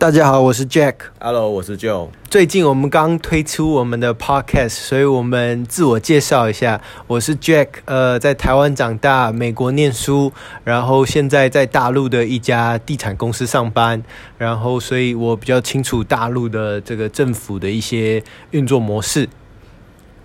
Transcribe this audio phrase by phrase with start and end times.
[0.00, 0.94] 大家好，我是 Jack。
[1.18, 2.08] Hello，我是 Joe。
[2.30, 6.80] 最近我们刚推出我们的 Podcast，所以我们自我介绍一下。
[7.06, 10.32] 我是 Jack，呃，在台湾长大，美国念书，
[10.64, 14.02] 然后现在在大陆的一家地产公司上班，
[14.38, 19.28] 然后所以我比较清楚大陆的这个政府的一些运作模式。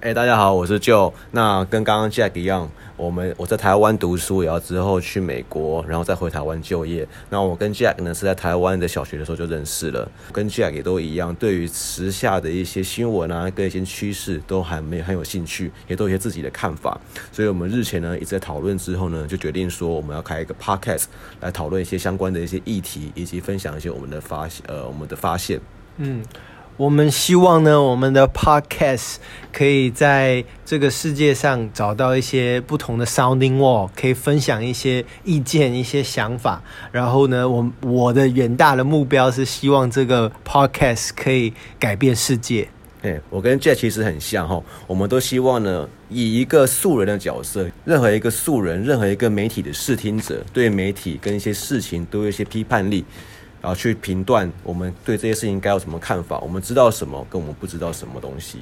[0.05, 1.11] 哎，大家好，我是 Joe。
[1.31, 2.69] 那跟刚刚 Jack 一样。
[2.95, 7.07] 我们我在台湾读书，然后之后去美国，然后再回台湾就业。
[7.31, 17.01] 那我跟 Jack 呢是在台湾的小学的时候就认识了，跟 Jack 也都一样，对于时下的一些新闻啊，跟一些趋势都还没很有兴趣，也都有一些自己的看法。
[17.31, 21.05] 所以我们日前呢一直在讨论之后呢，就决定说我们要开一个 Podcast
[21.39, 25.59] 来讨论一些相关的一些议题，以及分享一些我们的发呃我们的发现。
[25.97, 26.23] 嗯。
[26.77, 29.15] 我们希望呢，我们的 podcast
[29.53, 36.61] 可以在这个世界上找到一些不同的 sounding wall，可以分享一些意见、一些想法。
[36.91, 42.67] 然后呢，我我的远大的目标是希望这个 podcast 可以改变世界。
[43.03, 53.05] 哎，我跟 Jack 其实很像哈，我们都希望呢，以一个素人的角色，任何一个素人，任何一个媒体的视听者，对媒体跟一些事情都有一些批判力。
[53.65, 58.59] 然后去评断我们对这些事情该有什么看法，我们知道什么，跟我们不知道什么东西。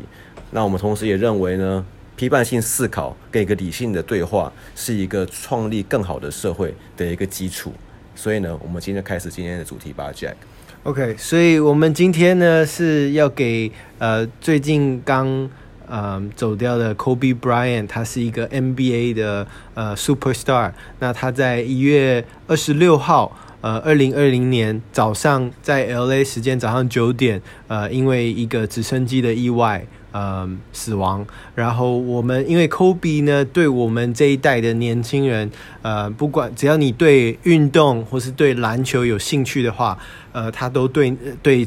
[0.51, 7.73] 那我们同时也认为呢，批判性思考跟一个理性的对话是一个创立更好的社会的一个基础。
[8.15, 10.35] 所以呢，我们今天开始今天的主题吧，Jack。
[10.83, 15.49] OK，所以我们今天呢是要给呃最近刚
[15.85, 20.71] 呃走掉的 Kobe Bryant，他是一个 NBA 的呃 Superstar。
[20.99, 23.37] 那他在一月二十六号。
[23.63, 31.25] 呃，二零二零年早上在 LA 时间早上九点，呃，因为一个直升机的意外，呃，死亡。
[31.55, 35.49] 然后我们因为 Kobe 呢，对我们这一代的年轻人，
[35.81, 39.97] 呃，不管只要你对运动或是对篮球有兴趣的话，
[40.33, 41.65] 呃，他都对对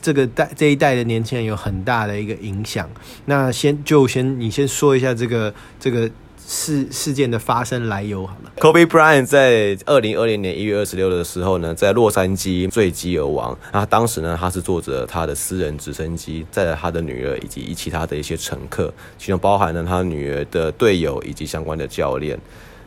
[0.00, 2.88] 这个代这一代的年轻人有很大的一个影响。
[3.24, 6.08] 那先就先你先说一下这个这个。
[6.52, 8.52] 事事件的发生来由好了。
[8.58, 13.56] Kobe Bryant 在二零二零年一月二十六的时候呢，在洛杉矶坠机而亡。
[13.72, 22.38] 那当时呢，他是坐着他的私人直升机，载着他的女儿以及其他的一些乘客，其中包含了他女儿的队友以及相关的教练。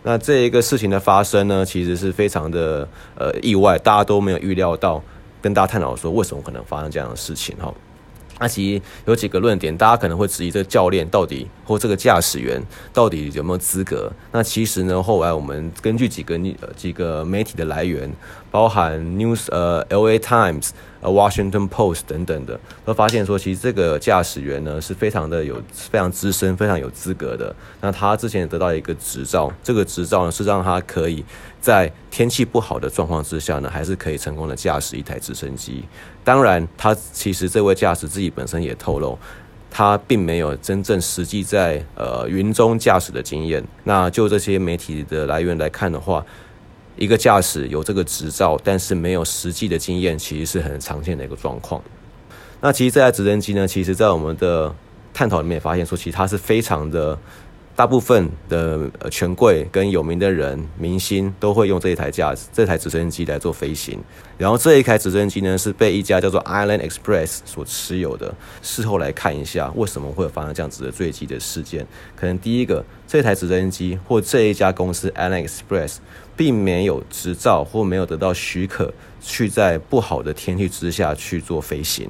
[0.04, 2.88] 那这一个事情的发生呢，其实是非常的
[3.18, 5.02] 呃意外，大家都没有预料到。
[5.42, 7.72] 跟大家探讨说，为什么可能发生这样的事情哈？
[8.40, 12.62] 那其实有几个论点，大家可能会质疑这个教练到底或这个驾驶员
[12.94, 14.12] 到底有没有资格。
[14.31, 18.12] 那其实呢，后来我们根据几个呃几个媒体的来源，
[18.56, 20.70] 包含 News 呃 LA Times、
[21.02, 27.54] 呃 Washington Post 等等的，都发现说，其实这个驾驶员呢是非常的有非常资深、非常有资格的。
[27.82, 31.22] 那他之前得到一个执照，这个执照呢是让他可以
[31.60, 35.84] 在天气不好的状况之下呢，还是可以成功的驾驶一台直升机。
[36.24, 39.20] 当然，他其实这位驾驶自己本身也透露，
[39.70, 43.62] 他并没有真正实际在呃云中驾驶的经验。
[43.84, 46.26] 那就这些媒体的来源来看的话，
[46.95, 51.81] 一个驾驶有这个执照，但是没有实际的经验，其实是很常见的一个状况。
[52.61, 54.73] 那其实这台直升机呢，其实在我们的
[55.13, 57.17] 探讨里面也发现说，其实它是非常的。
[57.75, 64.00] 大部分的呃权贵跟有名的人、明星都会用这一台架子、这台直升机来做飞行。
[64.38, 68.34] 然后这一台直升机呢，是被一家叫做 Island Express 所持有的。
[68.62, 71.86] 事后来看一下，为什么会发生这样子的坠机的事件？
[72.16, 75.97] 可能第一个，这台直升机或这一家公司 Island Express
[76.38, 82.09] 并没有执照或没有得到许可，去在不好的天气之下去做飞行。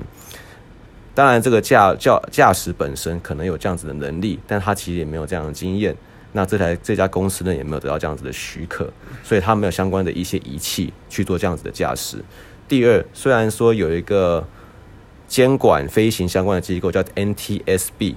[1.16, 5.96] 当然，这个驾驾驾驶本身可能有这样子的能力，但他其实也没有这样的经验。
[6.34, 8.92] 那这台这家公司呢，也没有得到这样子的许可，
[9.24, 12.18] 所以他没有相关的一些仪器去做这样子的驾驶。
[12.68, 14.46] 第二，虽然说有一个
[15.26, 18.16] 监管飞行相关的机构叫 NTSB，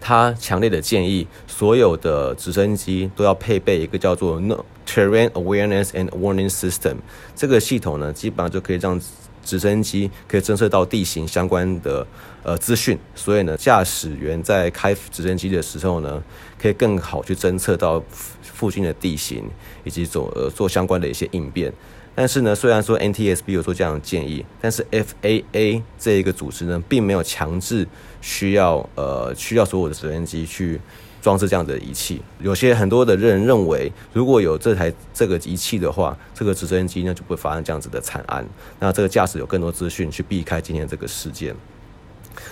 [0.00, 6.96] 他强烈的建议所有的直升机都要配备一个叫做 No Terrain Awareness and Warning System，
[7.36, 9.00] 这个系统呢，基本上就可以让
[9.48, 12.06] 直升机可以侦测到地形相关的
[12.42, 16.22] 呃资讯，所以呢，驾驶员在开直升机的时候呢，
[16.60, 18.02] 可以更好去侦测到
[18.42, 19.42] 附近的地形
[19.84, 21.72] 以及做呃做相关的一些应变。
[22.14, 27.88] 但是呢，虽然说 NTSB 有做这样的建议，但是 FAA 这一个组织呢，并没有强制
[28.20, 30.78] 需要呃需要所有的直升机去。
[31.20, 38.46] 装置这样的仪器，有些很多的人认为，如果有这台这个仪器的话，这个直升机呢就不会发生这样子的惨案。
[38.78, 41.54] 那这个驾驶有更多资讯去避开今天这个事件。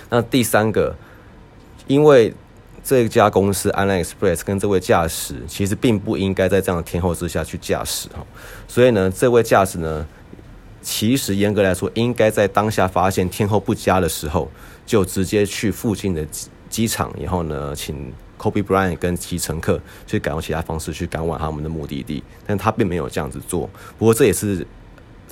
[0.09, 0.95] 那第三个，
[1.87, 2.33] 因为
[2.83, 8.25] 这家公司 Island Express 跟这位驾驶其实并不应该在这样的天候之下去驾驶哈，
[8.67, 10.05] 所以呢，这位驾驶呢。
[10.79, 14.49] 其实严格来说，应该在当下发现天候不佳的时候，
[14.85, 16.25] 就直接去附近的
[16.69, 22.23] 机场，然后呢，请 Kobe Bryant 跟其乘客去改用其他方式去赶往他们的目的地。
[22.45, 23.69] 但他并没有这样子做。
[23.97, 24.65] 不过这也是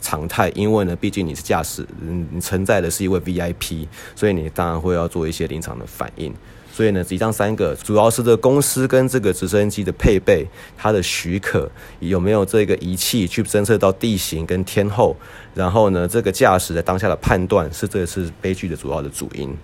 [0.01, 1.85] 常态，因为呢，毕竟你是驾驶，
[2.31, 6.33] 你承载的是一位 VIP，所以你当然会要做一些临场的反应。
[6.71, 11.71] 所以呢，以上三个主要是这个公司跟这个直升机的配备，它的许可
[12.01, 15.15] 有没有这个仪器去侦测到地形跟天候，
[15.53, 19.55] 然后呢，这个驾驶在当下的判断是这次悲剧的主要的主因。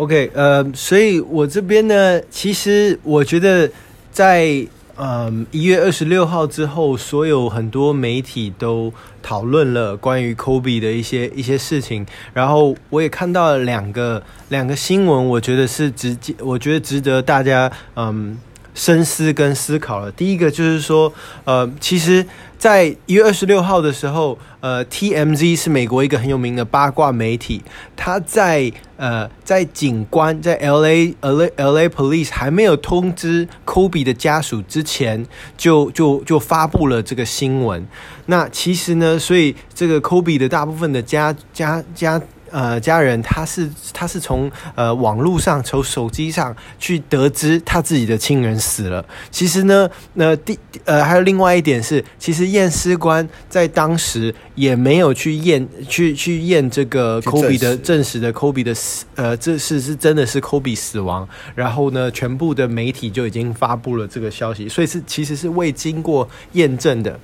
[0.00, 3.70] OK，呃，所以我这边呢，其实我觉得
[4.10, 4.66] 在。
[5.02, 8.92] 嗯，一月二十六号之后，所有很多媒体都
[9.22, 12.04] 讨论了关于 Kobe 的一些一些事情，
[12.34, 18.36] 然后我也看到了两个两个新闻，我觉得是直接，我觉得值得大家嗯
[18.74, 20.10] 深思跟思考了。
[20.12, 21.12] 第一个就是说，
[21.44, 22.26] 呃，其实。
[22.60, 27.62] 在一月二十六号的时候，呃，TMZ 是美国一个很有名的八卦媒体，
[27.96, 35.26] 他在呃在警官在 LA LA LA Police 还没有通知 Kobe 的家属之前，
[35.56, 37.88] 就就就发布了这个新闻。
[38.26, 42.20] 那其实呢，所以这个 Kobe 的大部分的家家家。
[42.50, 49.04] 呃，家人他是他是从呃网络上从手机上去得知他自己的亲人死了。
[49.30, 61.28] 其实呢，那第呃还有另外一点是，其实验尸官在当时也没有去验去去验这个 Kobe 的证实的 Kobe 的死呃这是是真的是 Kobe 死亡。
[61.54, 67.18] 然后呢，全部的媒体就已经发布了这个消息，所以是其实是未经过验证的。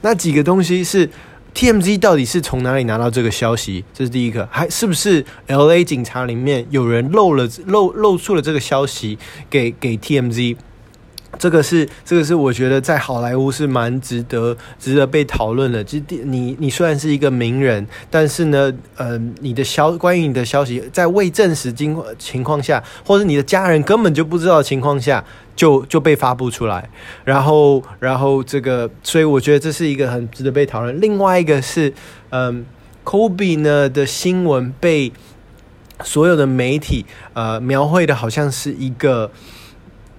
[0.00, 1.08] 那几个东西是。
[1.54, 3.84] TMZ 到底是从哪里拿到这个消息？
[3.94, 9.18] 这是第一个，还是不是 LA 警察里面有人漏了漏漏出了这个消息
[9.50, 10.56] 给给 TMZ？
[11.38, 15.82] 这个是这个是我觉得在好莱坞是蛮值得值得被讨论的。
[15.82, 25.24] 就你你虽然是一个名人，但是呢，呃，你的消关于你的消息在未证实情情况下，或者你的家人根本就不知道的情况下。
[25.54, 26.88] 就就被发布出来，
[27.26, 30.98] 然后然后这个，所以我觉得这是一个很值得被讨论。
[30.98, 31.92] 另外一个是，
[32.30, 32.64] 嗯
[33.04, 35.12] ，Kobe 呢的新闻被
[36.02, 37.04] 所有的媒体
[37.34, 39.30] 呃描绘的好像是一个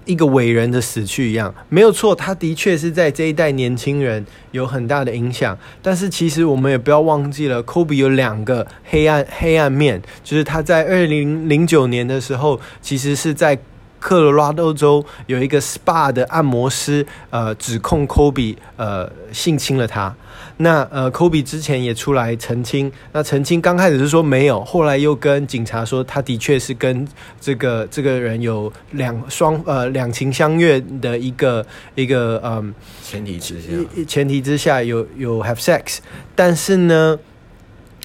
[0.04, 5.56] 一个伟人的死去一样，没有错，他的确是在这一代年轻人有很大的影响。
[5.80, 13.58] 但是其实我们也不要忘记了，Kobe 有两个黑暗黑暗面，就是他在二零零九年的时候，其实是在。
[14.00, 20.14] 科罗拉多州有一个 SPA 的按摩师，呃，指控 Kobe 呃性侵了他。
[20.58, 22.90] 那呃，Kobe 之前也出来澄清。
[23.12, 27.06] 那澄清刚开始是说没有，后来又跟警察说他的确是跟
[27.40, 33.68] 这个这个人有两双呃两情相悦的一个一个嗯前提之下，
[34.06, 35.98] 前提之下有有 have sex，
[36.34, 37.18] 但是呢。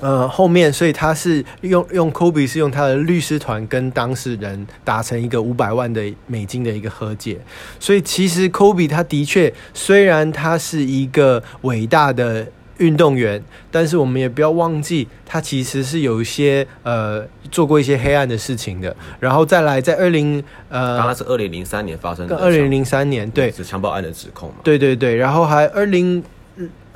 [0.01, 7.37] 呃，后面，所以他是用用 Kobe 是用他的律师团跟当事人达成一个五百万的美金的一个和解。
[7.79, 12.47] 所以其实 Kobe 他的确，虽然他是一个伟大的
[12.77, 18.95] 运动员，但是我们也不要忘记，他其实是有一些呃做过一些黑暗的事情的。
[19.19, 24.55] 然后再来，在二零呃，刚刚是二零零三年发生的，二零零三年对，是强暴案的指控嘛？
[24.63, 26.23] 对对对，然后还二零。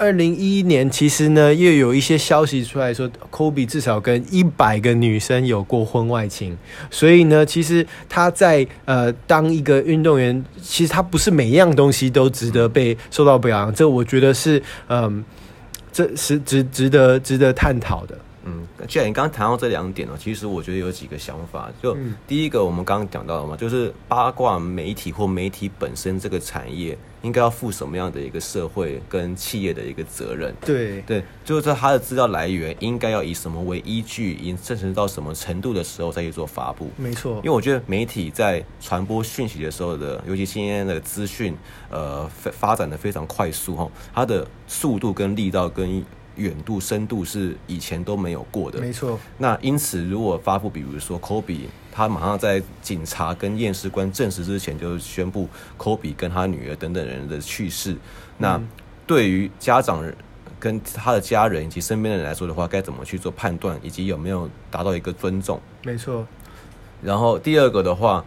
[0.04, 6.57] 二零一一年，其实呢，又有一些消息出来说，Kobe 至少跟一百个女生有过婚外情。
[6.92, 13.74] 所以呢，其实他在呃当一个运动员，其实他不是每一样东西都值得被受到表扬。
[13.74, 15.24] 这我觉得是嗯、呃，
[15.94, 18.18] 这是值值得值得探讨的。
[18.44, 21.72] 嗯，既然你刚刚谈到这两点呢，其实我觉得有几个想法。
[21.81, 21.95] 就
[22.28, 26.98] 第一个，我们刚刚讲到了嘛，就是八卦媒体或媒体本身这个产业。
[27.23, 30.53] 应该要负什么样的一个社会跟企业的一个责任？
[30.61, 36.92] 对对，就是它的资料来源应该要以什么为依据，以证实到什么程度的时候再去做发布。
[36.95, 41.56] 没错，因为我觉得媒体在传播讯息的时候的，尤其今天的资讯，
[41.89, 46.06] 呃，发展的非常快速哈，它的速度跟力道跟。
[46.35, 49.19] 远度、深度是以前都没有过的，没错。
[49.37, 55.47] 那因此，如果发布，比如说 Kobe，他马上在警察跟验尸官证实之前就宣布
[55.78, 57.95] Kobe 跟他女儿等等人的去世，
[58.40, 58.59] 那
[59.06, 60.04] 对于家长
[60.59, 65.62] 跟他的家人以及身边的人来说的话，该怎么去做判断，以及有没有达到一个尊重？
[65.83, 66.26] 没错。
[67.04, 68.26] 然后第二个的话，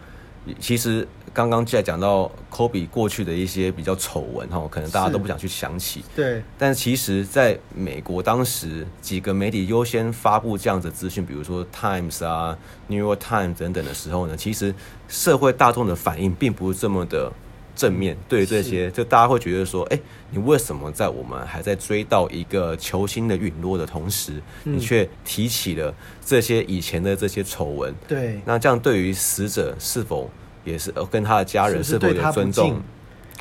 [0.61, 1.07] 其实。
[1.37, 6.03] 刚刚在讲到 Kobe 过去的一些比较丑闻哈，可能大家都不想去想起。
[6.15, 14.75] 对，但其实在美国当时几个媒体优先发布这样子资讯，比如说 Times 啊、New York Times 等等的时候呢，其实
[15.09, 17.31] 社会大众的反应并不是这么的
[17.75, 27.95] 正面对于这些，就大家会觉得说，哎、欸，你为什么在我们还在追到一个球星的陨落的同时，你却提起了这些以前的这些丑闻？
[28.09, 30.31] 对，那这样对于死者是否
[30.67, 32.79] 也是跟他的家人是否有尊重？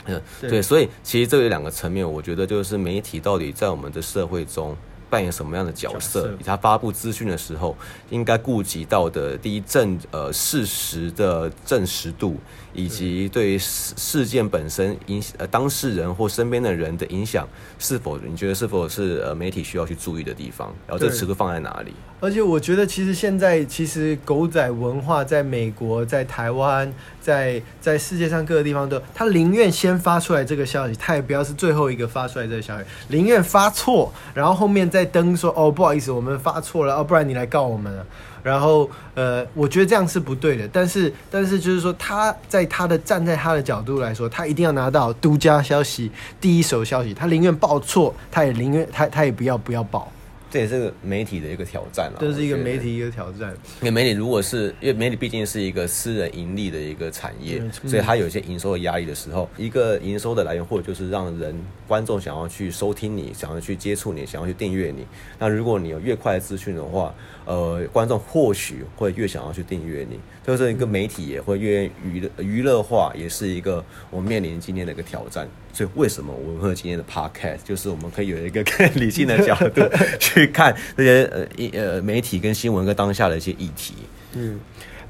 [0.05, 4.73] 嗯，对，所以其实这有两个层面，我觉得就是媒体到底在我们的社会中。
[5.07, 6.35] 扮演什么样的角色？
[6.39, 7.77] 以他发布资讯的时候，
[8.09, 12.37] 应该顾及到的第一证呃事实的证实度，
[12.73, 20.73] 以及对于事事件本身影呃当事人或身边的人的影响，是否你觉得是否是呃媒体需要去注意的地方？
[20.87, 21.93] 然后这个尺度放在哪里？
[22.25, 26.91] 而且我觉得，其实现在其实狗仔文化在美国、在台湾、
[27.21, 38.03] 在在世界上各个地方都，他宁愿先发出来这个消息，他也不要是最后一个发出来这个消息，宁愿发错，然后后面再登说哦不好意思，我们发错了哦，不然你来告我们了。
[38.41, 40.67] 然后呃，我觉得这样是不对的。
[40.73, 50.11] 但是但是就是说，他在他的站在他的角度来说，他一定要拿到独家消息、第一手消息，他宁愿报错，他也宁愿他他也不要不要报。
[50.49, 53.53] 这也是个媒体的一个挑战了，这是一个媒体一个挑战。
[53.81, 61.55] 因为媒体如果是因为媒体毕竟是一个私人盈利的一个产业，所以它有一些营收的压力的时候，一个营收的来源或者就是让人
[61.87, 65.05] 观众想要去收听你，想要去接触你，想要去订阅你。
[65.37, 67.13] 那如果你有越快的资讯的话，
[67.45, 70.19] 呃，观众或许会越想要去订阅你。
[70.45, 75.47] 就是一个媒体也会越娱乐娱乐化，也是一个我们面临今天的一个挑战。
[75.75, 79.81] 所以为什么我们会有今天的 podcast，就是我们可以有一个更 理性的角度
[80.17, 83.93] 去看这些呃呃媒体跟新闻跟当下的一些议题。
[84.33, 84.57] 嗯。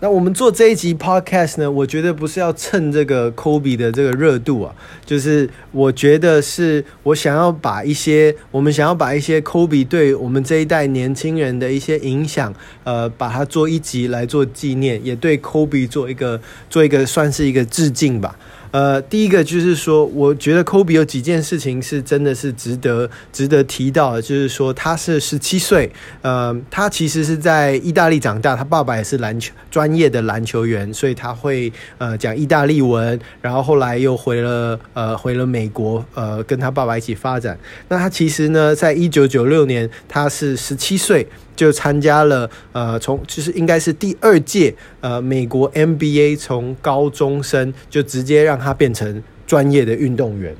[0.02, 12.54] 那我们做这一集 podcast 呢，我觉得不是要蹭这个 Kobe 的这个热度啊，就是我觉得是我想要把一些我们想要把一些 Kobe 对我们这一代年轻人的一些影响，
[12.84, 18.38] 呃，把它做一集来做纪念，也对 Kobe 做一个做一个算是一个致敬吧。
[18.76, 25.90] 呃，第一个就是说，我觉得 Kobe 有几件事情是真的是值得值得提到的，就是说他是十七岁，
[26.22, 37.58] 呃，他其实是在意大利长大，他爸爸也是篮球专业的篮球员，所以他会呃讲意大利文，然后后来又回了呃回了美国，呃跟他爸爸一起发展。
[37.88, 41.26] 那他其实呢，在一九九六年，他是十七岁。
[41.56, 50.56] 就参加了，呃，从其实应该是第二届，呃，美国 NBA 从高中生就直接让他变成专业的运动员。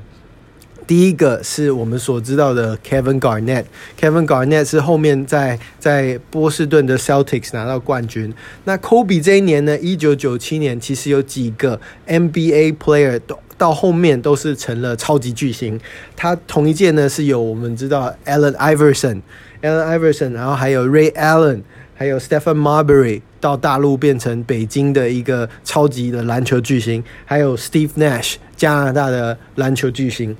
[0.86, 8.32] 第一个是我们所知道的 Kevin Garnett，Kevin Garnett 是后面在在波士顿的 Celtics 拿到冠军。
[8.62, 15.80] 那 Kobe 这一年呢，一九九七年，其实有几个 NBA player 都到后面都是成了超级巨星。
[16.14, 19.22] 他同一届呢是有我们知道 Allen Iverson。
[19.62, 21.62] Allen Iverson，然后还有 Ray Allen，
[21.94, 30.36] 还有 Stephen Marbury 到大陆变成北京的一个超级的篮球巨星，还有 Steve Nash 加拿大的篮球巨星。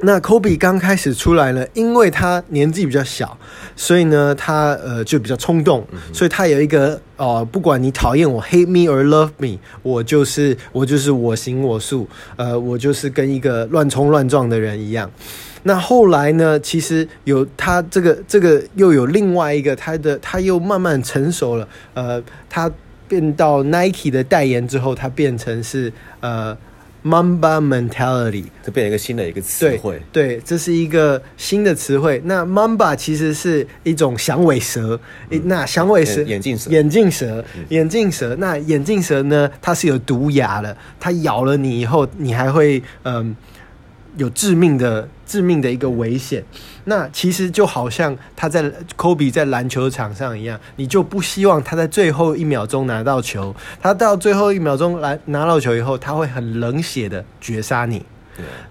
[0.00, 3.36] 那 Kobe 刚开始出来呢，因为他年纪比较小，
[3.74, 15.10] 所以呢他呃就比较冲动，所以他有一个哦、呃，不管你讨厌我 Hate me or love me，我就是我就是我行我素，呃，我就是跟一个乱冲乱撞的人一样。
[15.64, 16.58] 那后来呢？
[16.60, 21.68] 其实有他这个这个又有另外一个他的他又慢慢成熟了。
[21.94, 22.70] 呃，他
[23.06, 26.56] 变到 Nike 的代言之后，他变成是呃
[27.04, 30.00] Mamba mentality，这变成一个新的一个词汇。
[30.12, 32.20] 对，这是一个新的词汇。
[32.24, 34.98] 那 Mamba 其实是一种响尾蛇。
[35.30, 38.36] 嗯、那响尾蛇，眼镜蛇，眼镜蛇，眼镜蛇。
[38.38, 39.50] 那眼镜蛇呢？
[39.60, 43.14] 它是有毒牙的，它咬了你以后，你还会嗯。
[43.14, 43.36] 呃
[44.18, 46.44] 有致命的、致命的一个危险。
[46.84, 53.54] 那其实就好像他在科比在篮球场上一样，你就不希望他在最后一秒钟拿到球。
[53.80, 58.04] 他到最后一秒钟来拿到球以后，他会很冷血的绝杀你。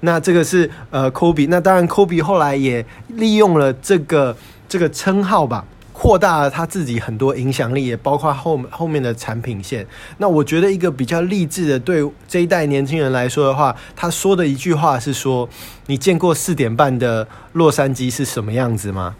[0.01, 1.47] 那这个是呃科比。
[1.47, 4.35] 那当然，科比后来也利用了这个
[4.69, 5.65] 这个称号吧。
[5.99, 9.83] 扩大了他自己很多影响力，也包括后后面的产品线。
[10.19, 15.49] 那我觉得一个比较励志的，对这一代年轻人来说的话，他说的一句话是说
[15.87, 19.15] ：“你见过四点半的洛杉矶是什么样子吗？”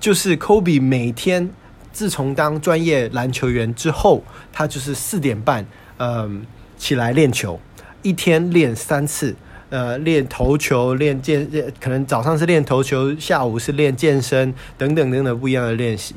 [0.00, 1.48] 就是 Kobe 每天
[1.92, 5.64] 自从当专业篮球员之后，他就是四点半，
[5.98, 6.44] 嗯，
[6.76, 7.60] 起来练球，
[8.02, 9.36] 一天练三次。
[9.68, 11.48] 呃，练投球，练健，
[11.80, 16.14] 可能早上是练投球，下午是练健身，等等等等不一样的练习。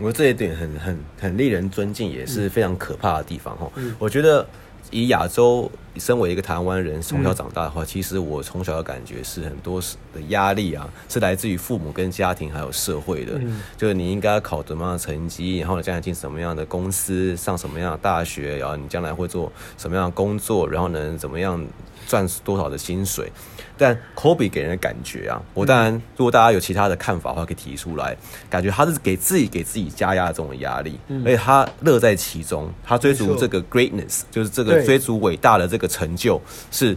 [0.00, 3.70] 我这一点很很很令人尊敬，也是非常可怕的地方哈。
[3.76, 4.46] 嗯、我觉得
[4.90, 9.80] 以亚洲身为一个台湾人，从小长大的话，嗯、其实我从小的感觉是很多
[10.12, 13.34] 的压力啊，是来自于父母跟家庭还有社会的。
[13.36, 21.64] 嗯、就是你应该考怎么样的成绩，然后你，将来进什么样的公司，上什么样的大学，然后你将来会做什么样的工作，然后能，怎么样
[22.06, 23.30] 赚多少的薪水。
[23.76, 28.16] 但 Kobe 给人的感觉啊，我当然，如果大家有其他的看法的话，可以提出来。
[28.48, 32.72] 感觉他是给自己给自己加压这种压力，而且他乐在其中。
[32.84, 36.96] 他追逐这个 greatness，就是这个追逐伟大的这个成就，是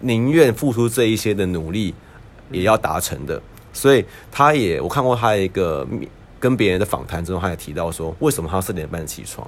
[0.00, 1.94] 宁愿付出这一些的努力
[2.50, 3.40] 也要达成的。
[3.72, 5.86] 所以他也，我看过他一个
[6.40, 9.46] 跟别人的访谈之后，他也提到说，为什么他四点半起床？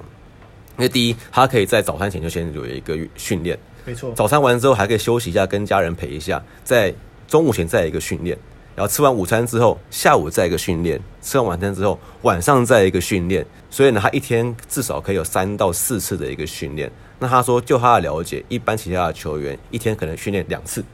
[0.76, 3.58] 因为第一，他可以在早餐前就先有一个训练。
[3.84, 6.94] 没错，早餐完之后还可以休息一下，跟家人陪一下，在
[7.26, 8.38] 中午前再一个训练，
[8.76, 13.44] 然后吃完午餐之后，下午再一个训练，吃完晚餐之后，晚上再一个训练。
[13.70, 16.90] 所以呢，他一天至少可以有三到四次的一个训练。
[17.18, 20.84] 那他说，就他的了解，一般其他的球员一天可能训练两次。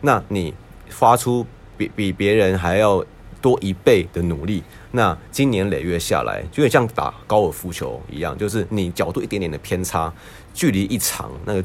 [0.00, 0.54] 那你
[0.88, 1.46] 发出
[1.76, 3.04] 比比别人还要
[3.40, 4.62] 多一倍的努力，
[4.92, 10.12] 那今年累月下来，就有点像打高尔夫球一样，就是你角度一点点的偏差，
[10.54, 11.64] 距离一长，那个。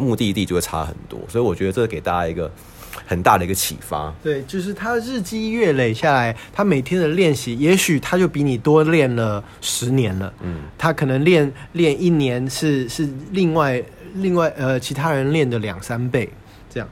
[0.00, 2.48] 目的地就会差很多，所以我觉得这给大家一个
[3.06, 4.12] 很大的一个启发。
[4.22, 10.32] 对，就是他日积月累下来，他每天的练习，也许他就比你多练了十年了。
[10.42, 13.82] 嗯，他可能练练一年是是另外
[14.14, 16.28] 另外呃其他人练的两三倍
[16.70, 16.88] 这样。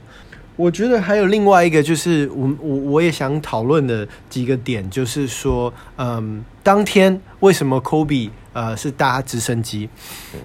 [0.55, 8.31] 我觉得还有另外一个就是我我我也想讨论的几个点，就是说，嗯，当天为什么 Kobe？
[8.57, 9.87] 呃，是搭直升机，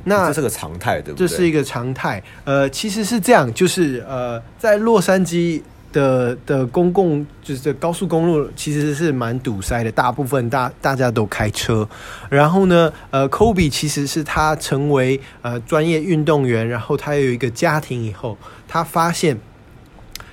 [0.04, 1.26] 那这是个常态，对不对？
[1.26, 2.22] 这是一个常态。
[2.44, 11.88] 呃，其实是这样，就是呃，在洛杉矶的的公共就是这高速公路其实是蛮堵塞的，大部分大大家都开车。
[12.28, 18.36] 然后呢，呃，Kobe 其实是他成为呃专业运动员，然后他有一个家庭以后，
[18.68, 19.38] 他发现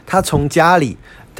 [0.06, 0.98] 他从家里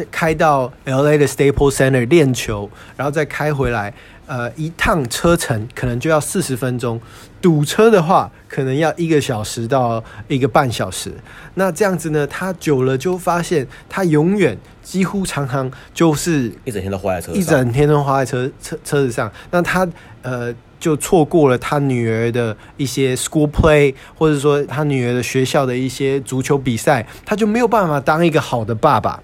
[0.10, 3.94] 开到 LA 的 Staples Center 练球，然后再开回来。
[4.30, 7.02] 呃，一趟车程可能就要四十分钟，
[7.42, 11.12] 堵车的话可能要一个小时到一个半小时。
[11.56, 19.32] 那这样子呢，他久了就发现，他永远几乎常常就是一整天都花在车上，一整天都花在车车车子上。
[19.50, 19.88] 那他
[20.22, 29.24] 呃就错过了他女儿的一些 school play，或者说他女儿的学校的一些足球比赛，他就没有办法当一个好的爸爸。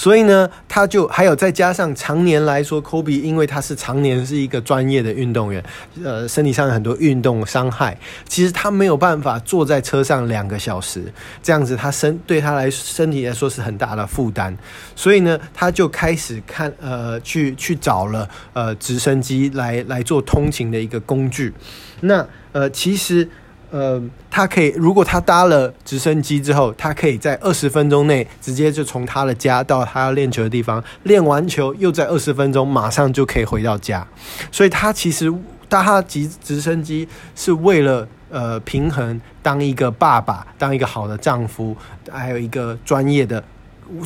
[0.00, 5.62] 所以呢，他就还有再加上常年来说，Kobe 因为他是常年是一个专业的运动员，
[6.02, 7.94] 呃，身体上有很多运动伤害，
[8.26, 11.04] 其实他没有办法坐在车上两个小时，
[11.42, 14.56] 这样子他身对他来身体来说是很大的负担，
[14.96, 21.52] 所以呢，他就开始看呃去去找了呃直升机来来做通勤的一个工具，
[22.00, 23.28] 那呃其实。
[23.70, 34.04] 呃，他可以，如果他搭了直升机之后，他可以在二十分钟内直接就从他的家到他要练球的地方，练完球又在二十分钟马上就可以回到家。
[34.50, 35.32] 所以他其实
[35.68, 37.06] 搭他直直升机
[37.36, 41.76] 是为了呃平衡当一个爸爸，当一个好的丈夫，
[42.10, 43.42] 还有一个专业的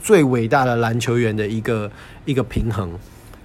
[0.03, 1.91] 最伟大的篮球员的一个
[2.27, 2.93] 一个平衡。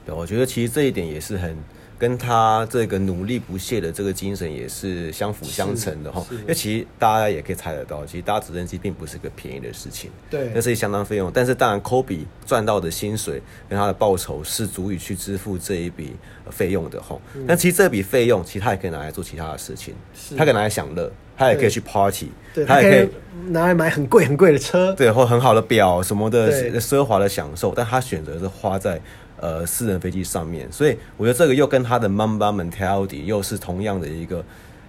[0.05, 1.57] 对，我觉得其实这一点也是很。
[1.99, 11.29] 跟他这个努力不懈的这个精神也是相辅相成的哈，因为其实大家也可以猜得到，其实搭直升机并不是个便宜的事情，对，那是相当费用。
[11.33, 16.13] 但是当然，Kobe 赚到的薪水跟他的报酬是足以去支付这一笔
[16.49, 17.19] 费用的哈。
[17.45, 19.93] 但其实这笔费用，其实他也可以拿来做其他的事情，
[20.37, 22.31] 他可以拿来享乐，他也可以去 party，
[22.65, 23.09] 他也可以
[23.49, 29.01] 拿来买很贵很贵的车，对，或很好的表什么的奢华的享受，但他选择是花在。
[29.41, 34.43] 呃，私人飞机上面，所以我觉得这个又跟他的 Mamba mentality 又是同样的一个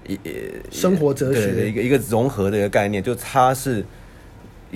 [0.06, 0.18] 一
[0.70, 3.84] 生活哲学的一个一个融合的一个概念，就他是，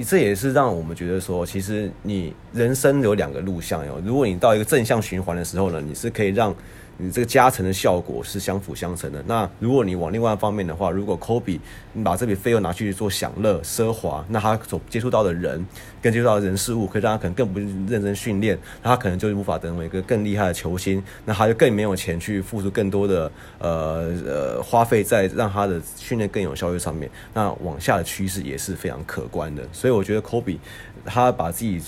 [0.06, 4.00] 这也是让我们觉得说，其实你人生有两个路向哟。
[4.04, 6.54] 如果你到一个正向循环的时候呢，你是可以让。
[6.96, 9.22] 你这个加成的效果是相辅相成的。
[9.26, 11.58] 那如果你往另外一方面的话，如果 Kobe
[11.92, 15.66] 你把这笔费用拿去做享乐、奢华，那他所接触到的人、
[16.00, 21.02] 跟接触到的人事物，可以让他可能更不认真训练，那他可能就无法成为一个更厉害的球星。
[21.24, 27.10] 那他就更没有钱去付出更多的呃呃花费在让他的训练更有效率上面。
[27.32, 29.62] 那往下的趋势也是非常可观的。
[29.72, 30.58] 所以我觉得 Kobe
[31.04, 31.82] 他把自己。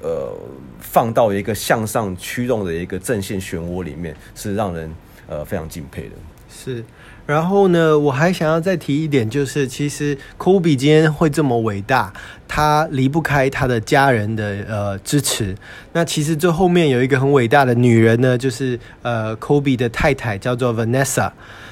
[0.00, 0.32] 呃，
[0.80, 4.92] 放到一个向上驱动的一个正线漩涡里面，是让人
[5.26, 6.10] 呃非常敬佩的。
[6.50, 6.82] 是，
[7.26, 12.12] 然后呢，我还想要再提一点，就是其实科比今天会这么伟大，
[12.48, 15.54] 他离不开他的家人的呃支持。
[15.92, 21.30] 那其实这后面有一个很伟大的女人呢，就是呃科比的太太，叫做 Vanessa。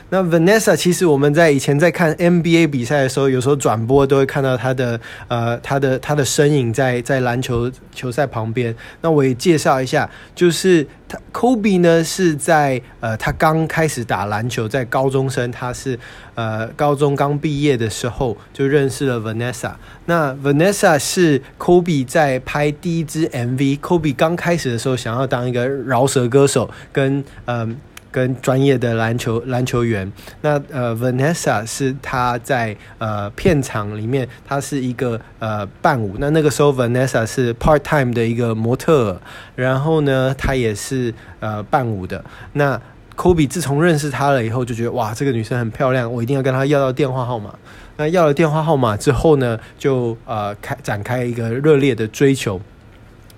[0.09, 8.75] 那 Vanessa 其实我们在以前在看 NBA 比赛的时候，有时候转播都会看到她的呃她的她的身影在在篮球球赛旁边。
[9.01, 15.99] 那我也介绍一下，就是他 Kobe 呢是在呃他刚开始打篮球，在高中生，他是
[16.37, 19.73] 呃高中刚毕业的时候就认识了 Vanessa。
[20.05, 23.81] 那 Vanessa 是 Kobe 在拍第一支 MV。
[23.81, 27.59] Kobe 刚开始的时候想要当一个饶舌歌手，跟嗯。
[27.69, 27.77] 呃
[28.17, 36.17] 跟专业的篮球篮球员，那呃，Vanessa 是他在呃片场里面，他是一个呃伴舞。
[36.19, 39.21] 那那个时候，Vanessa 是 part time 的一个模特，
[39.55, 42.25] 然后呢，他也是呃伴舞的。
[42.55, 42.81] 那
[43.15, 47.55] Kobe 自从认识他了以后，就觉得哇，这个女生很漂亮，我一定要跟她要到电话号码。
[47.99, 52.59] 那要了电话号码之后呢，就呃开展开一个热烈的追求。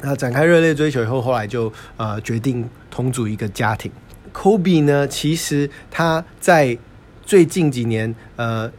[0.01, 3.91] 那展开热烈追求以后，后来就呃决定同组一个家庭。
[4.33, 6.77] Kobe 呢，其实他在
[7.25, 8.71] 最近几年，呃，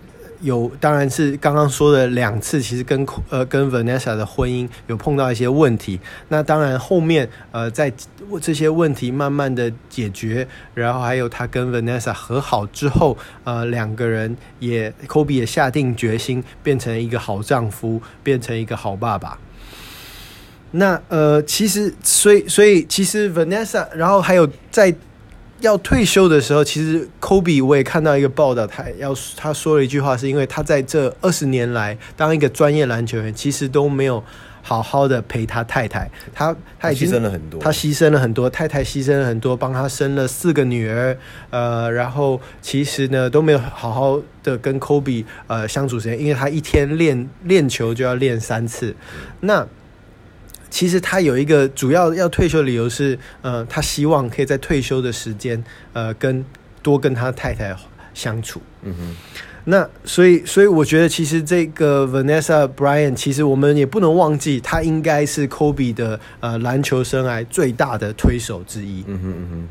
[0.41, 5.99] 有当然是刚刚说的两次，其实跟呃跟 Vanessa 的婚姻有碰到一些问题。
[6.29, 7.93] 那当然后面呃在
[8.41, 19.37] 这些问题慢慢的解决，然后还有他跟 Vanessa 和好之后，呃两个人也 Kobe 也下定决心变成一个好丈夫，变成一个好爸爸。
[20.71, 24.95] 那呃其实所以所以其实 Vanessa，然后还有在。
[25.61, 34.23] 要退休的时候，其实 Kobe 我也看到一个报道，他要他说了一句话，是因为他在这二十年来当一个专业篮球员，其实都没有
[34.61, 41.17] 好好的陪他太太，他他已经牺牲了很多，他牺牲了很多，太太牺牲了很多，帮他生了四个女儿，
[41.49, 48.95] 呃，然后其实呢都没有好好的跟 Kobe 呃相处时间，因为他一天练练球就要练三次，
[49.41, 49.67] 那。
[50.69, 56.45] 其实他有一个主要要退休的理由是，呃，他希望可以在退休的时间，呃，跟
[56.81, 57.75] 多跟他太太
[58.13, 58.61] 相处。
[58.83, 59.15] 嗯哼。
[59.65, 69.03] 那所以，所以我觉得，其实这个 Vanessa Bryant，其实我们也不能忘记，他应该是 Kobe 的呃篮球生涯最大的推手之一。
[69.05, 69.67] 嗯哼嗯哼。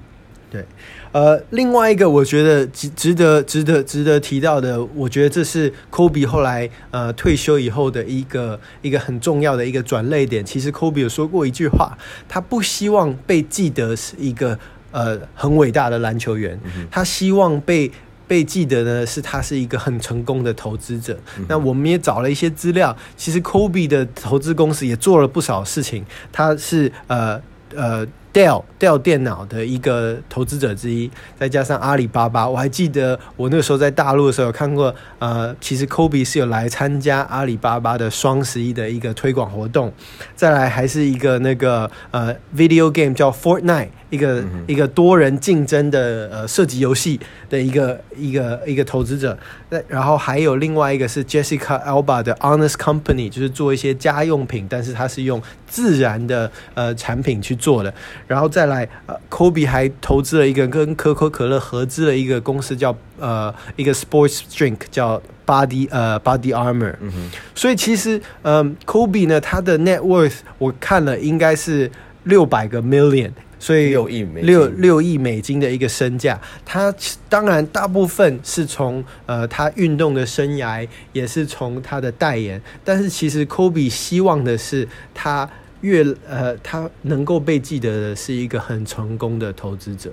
[0.50, 0.64] 对。
[1.10, 10.44] 呃，另外一个我觉得值值得值得值得提到的，我觉得这是 Kobe 后来呃退休以后的一个一个很重要的一个转捩点。
[10.44, 11.96] 其实 Kobe 有说过一句话，
[12.28, 14.58] 他不希望被记得是一个
[14.90, 17.90] 呃很伟大的篮球员，他希望被
[18.26, 21.18] 被记得呢是他是一个很成功的投资者。
[21.48, 27.40] 那我们也找了一些资料，其实 Kobe 的投资公司也做了不少事情，他是呃
[27.74, 28.06] 呃。
[28.32, 39.92] Dell Dell 电脑的一个投资者之一，再加上阿里巴巴，我还记得我那个时候在大陆的时候有看过，呃，其实 Kobe 是有来参加阿里巴巴的双十一的一个推广活动，
[40.36, 43.88] 再来还是一个那个呃 video game 叫 Fortnite。
[44.10, 49.38] 一个、嗯、一个多人竞争的呃射击游戏的一个一个一个投资者，
[49.68, 57.92] 那然后还有另外一个是 Jessica Alba 的 Honest Company，就是做一些家用品，但是它是用自然的呃产品去做的。
[58.28, 66.94] 然后再来，呃，Kobe 还投资了一个跟可口可乐合资的一个公司叫呃一个 Sports Drink 叫 Body 呃 Body Armor。
[67.00, 67.30] 嗯哼。
[67.56, 71.90] 所以其实嗯、呃、Kobe 呢，他的 Net Worth 我看了应该是
[72.22, 73.32] 六百个 Million。
[73.60, 76.94] 所以六亿美六六亿美金的一个身价，他
[77.28, 82.62] 当然大部分是从呃他运动的生涯，也是从他的代言。
[82.84, 90.12] 但是其实 Kobe 希望的是他越呃他能够被记得的是一个很成功的投资者。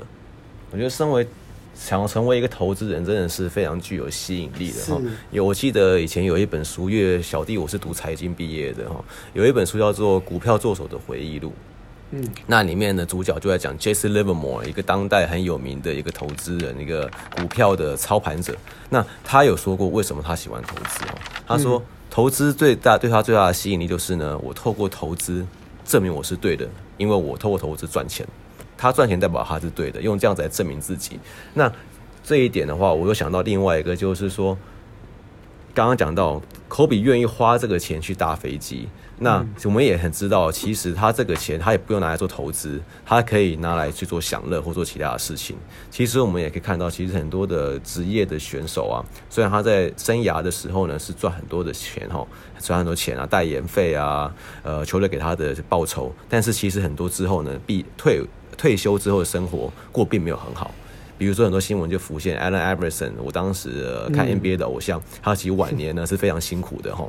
[0.71, 1.25] 我觉得身为
[1.73, 5.01] 想要成为一个投资人，真的是非常具有吸引力的哈。
[5.31, 11.49] 有我记得以前有一本书，因为小弟我是读财经毕业的哈，有一本书叫做《股票作手的回忆录》。
[12.11, 18.55] 嗯，那里面的主角就在讲 Jesse Livermore，一个当代很有名的一个投资人，一个股票的操盘者。
[18.89, 21.17] 那他有说过为什么他喜欢投资哦？
[21.47, 21.81] 他说
[22.15, 25.45] 投资最大对他最大的吸引力就是呢，我透过投资
[25.83, 28.25] 证明我是对的，因为我透过投资赚钱，
[28.77, 31.19] 他赚钱代表他是对的，用这样子来证明自己。
[31.53, 31.69] 那
[32.23, 34.57] 这一点的话，我又想到另外一个，就是说
[35.73, 38.87] 刚刚讲到科比愿意花这个钱去搭飞机。
[39.19, 45.55] 那我们也很知道，其实他这个钱他也不用拿来做投资，他可以拿来去做享乐或做其他的事情。
[45.89, 48.99] 其实我们也可以看到，其实很多的职业的选手啊，
[49.29, 52.27] 虽然他在生涯的时候呢是赚很多的钱哈，
[52.59, 58.21] 赚很多钱啊，代言费啊，呃，球队给他的报酬，但是其实很多之后呢，毕退
[58.57, 60.71] 退休之后的生活过并没有很好。
[61.17, 67.07] 比如说很多新闻就浮现 Allen Iverson，我当时、呃、看 NBA 的偶像，嗯、他其实晚年呢是非常辛苦的哈。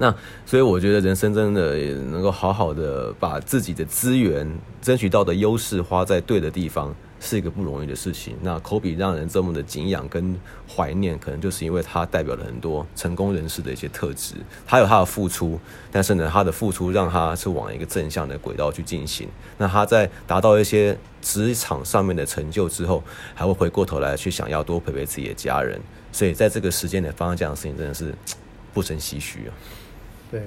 [0.00, 0.12] 那
[0.44, 1.76] 所以我觉得人生真的
[2.10, 4.50] 能够好好的把自己的资源
[4.82, 6.92] 争取到的优势花在对的地方。
[7.22, 8.34] 是一个不容易的事情。
[8.40, 10.34] 那科比让人这么的敬仰跟
[10.66, 14.36] 怀念，可能就是因为他代表了很多成功人士的一些特质。
[14.66, 15.60] 他有他的付出，
[15.92, 19.28] 但是呢，他的付出让他是往一个正向的轨道去进行。
[19.58, 25.78] 那他在达到一些职场上面的成就之后，还会回过头来去想要多陪陪自己的家人。
[26.10, 28.14] 所以在这个时间点发生这样的事情，真的是
[28.72, 29.52] 不胜唏嘘啊。
[30.30, 30.42] 对，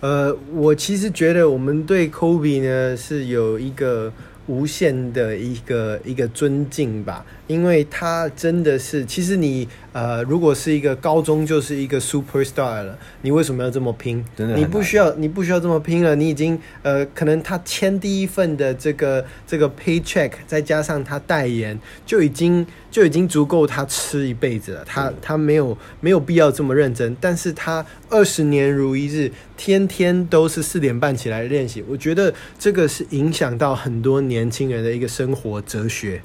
[0.00, 4.12] 呃，我其实觉得我们对 Kobe 呢是有一个。
[4.52, 14.22] 无限的一个一个尊敬吧，因为他真的是，其实你呃，如果是一个高中就是一个 super star 了，你为什么要这么拼？
[14.36, 16.14] 真的，你不需要，你不需要这么拼了。
[16.14, 24.84] 你已经呃，可能他签第一份的这个这个 paycheck，再加上他代言，就已经就已经足够他吃一辈子了。
[24.84, 31.82] 他他没有没有必要这么认真，但是他二十年如一日，天天都是四点半起来练习。
[31.88, 36.20] 我觉得这个是影响到很多年年轻人的一个生活哲学。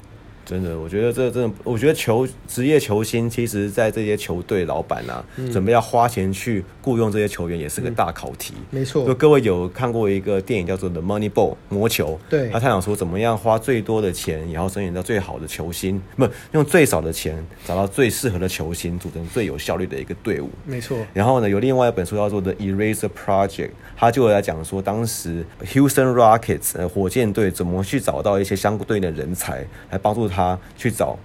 [0.48, 8.54] 真的，我觉得这真的，我觉得球职业球星，其实在这些球队老板啊，嗯、准备要花钱去雇佣这些球员，也是个大考题。
[8.56, 20.48] 嗯、没错，就各位有看过一个电影叫做《The Money Ball》魔球，对，他探讨说怎么样花最多的钱，然后争选到最好的球星，不用最少的钱找到最适合的球星，组成最有效率的一个队伍。
[20.64, 20.96] 没错。
[21.12, 30.37] 然后呢，有另外一本书叫做《The Eraser Project》，他就来讲说当时 Houston Rockets 呃火箭队怎么去找到一些相对应的人才来帮助他。
[30.38, 31.18] 他去找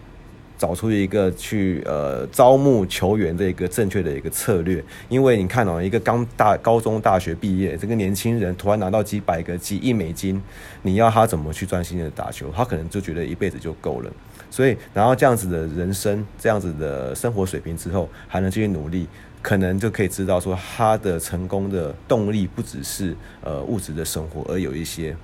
[0.58, 10.42] 找出一个去呃招募球员的一个正确的一个策略，因为你看哦，一个刚大高中大学毕业这个年轻人突然拿到几百个几亿美金，
[10.82, 12.52] 你要他怎么去专心的打球？
[12.56, 14.12] 他可能就觉得一辈子就够了。
[14.50, 19.08] 所以拿到这样子的人生，这样子的生活水平之后，还能继续努力，
[19.44, 25.16] 可能就可以知道说他的成功的动力不只是呃物质的生活，而有一些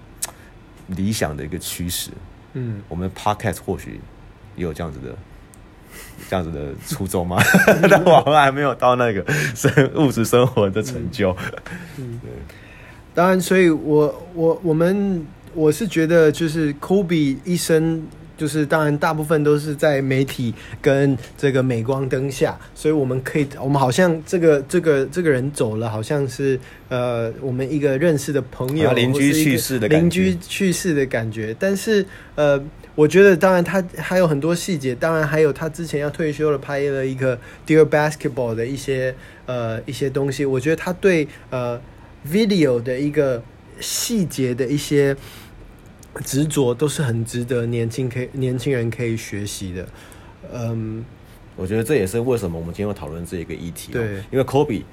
[0.87, 2.11] 理想的一个驱使。
[2.53, 3.99] 嗯，我们 podcast 或许
[4.55, 5.15] 也有这样子的、
[6.29, 7.37] 这样子的初衷吗？
[7.89, 11.35] 但我们还没有到那个生物质生活的成就。
[11.97, 12.31] 嗯，对。
[13.13, 18.03] 当然，所以我我我们我是觉得，就是 Kobe 一生。
[18.39, 31.53] 就是当然，大部分都是在媒体跟这个镁光灯下，所以我们可以，我们好像这个这个这个人走了，好像是呃我们一个认识的朋友，邻居去世的邻居去世的感觉。
[31.59, 32.57] 但是呃，
[32.95, 39.13] 我觉得当然他还有很多细节，当然还有他之前要退休了，拍了一个 Dear Basketball 的一些
[39.47, 40.45] 呃一些东西。
[40.45, 41.77] 我觉得他对呃
[42.25, 43.43] video 的一个
[43.81, 45.13] 细节的一些。
[46.25, 49.87] 执着都是很值得年轻可以年轻人可以学习的，
[50.53, 51.03] 嗯，
[51.55, 53.91] 我觉得这也是为什么我们今天会讨论这一个议题。
[53.91, 54.85] 对，因为科比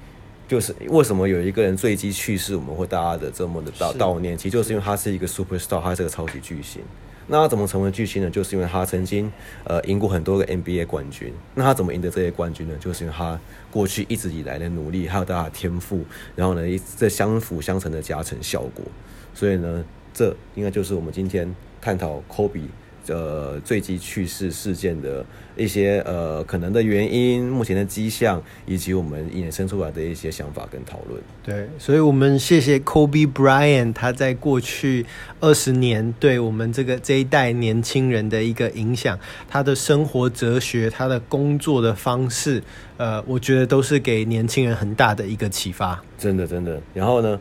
[0.47, 6.81] 就是为什么有一个人坠机去世，我们会大家的这么的悼悼念，其实就是因为他是一个 super star，他是个超级巨星。
[7.27, 8.29] 那他怎么成为巨星呢？
[8.29, 9.29] 就是因为他曾经
[9.65, 11.33] 呃赢过很多个 NBA 冠军。
[11.55, 12.75] 那他怎么赢得这些冠军呢？
[12.79, 13.37] 就是因为他
[13.69, 16.05] 过去一直以来的努力，还有他的天赋，
[16.37, 16.61] 然后呢，
[16.97, 18.85] 这相辅相成的加成效果。
[19.33, 19.83] 所以呢。
[20.17, 21.47] 这应该就是我们今天
[21.79, 22.63] 探讨科比
[23.07, 25.23] 呃坠机去世事件的
[25.55, 31.21] 一些呃可能的原因、目前的迹象，以及我们衍生出来的一些想法跟讨论。
[31.43, 35.05] 对，所以我们谢谢 Kobe Bryant，他在过去
[35.39, 42.63] 二十年对我们这个这一代年轻人的一个影响，他的生活哲学、他的工作的方式，
[42.97, 46.03] 呃，我觉得都是给年轻人很大的一个启发。
[46.17, 46.81] 真的，真的。
[46.95, 47.39] 然后呢，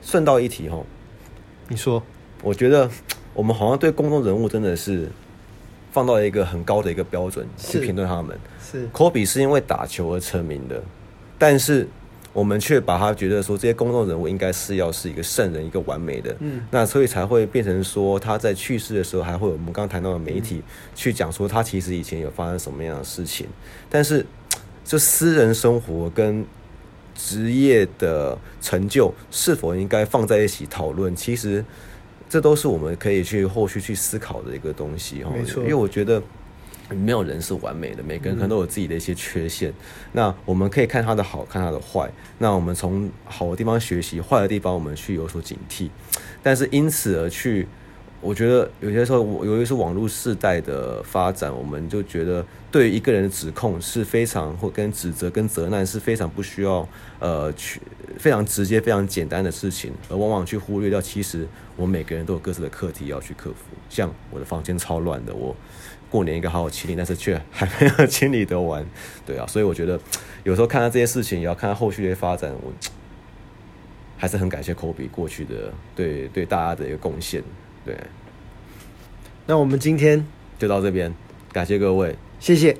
[0.00, 0.86] 顺道一提吼。
[1.74, 2.00] 你说，
[2.40, 2.88] 我觉得
[3.34, 5.10] 我们好像对公众人物真的是
[5.90, 8.38] 放到了一个很高的一个标准去评论他们。
[8.62, 10.80] 是，科比是因为打球而成名的，
[11.36, 11.88] 但是
[12.32, 16.36] 我们却把他觉得说这些公众人物应该是要是一个圣人，一个完美的。
[16.38, 20.62] 嗯，那所以才会变成说他在去世的时候还会有我们刚刚谈到的媒体
[20.94, 23.48] 去讲说他其实以前有发生什么样的事情，
[23.90, 24.24] 但是
[24.86, 26.46] 这私人生活跟。
[27.14, 31.14] 职业的成就是否应该放在一起讨论？
[31.14, 31.64] 其实
[32.28, 35.30] 这都是我们可以去后续去思考的一个东西哈。
[35.34, 36.20] 没错，因为我觉得
[36.90, 39.70] 没有人是完美的，每个人可能都有自己的一些缺陷。
[39.70, 39.74] 嗯、
[40.12, 42.10] 那我们可以看他的好，看他的坏。
[42.38, 45.88] 那我们从好的地方学习，坏的地方我们去有所警惕。
[46.42, 47.66] 但是因此而去
[48.24, 57.78] 我觉得有些时候，我由于是网络世代的发展，我们就觉得对于一个人的指控是非常或跟指责跟责难是非常不需要呃去
[58.18, 63.56] 非常直接、非常简单的事情，而往往去忽略掉其实我们每个人都有各自的课题要去克服。
[63.90, 65.54] 像我的房间超乱的，我
[66.08, 68.82] 过年应该好好清理，但是却还没有清理得完。
[69.26, 70.00] 对啊，所以我觉得
[70.44, 72.50] 有时候看到这些事情，也要看到后续的发展。
[72.62, 72.72] 我
[74.16, 77.44] 还是很感谢 Kobe 过去的对对大家的一个贡献。
[77.84, 77.96] 对，
[79.46, 80.24] 那我们今天
[80.58, 81.12] 就到这边，
[81.52, 82.76] 感谢各位，谢谢。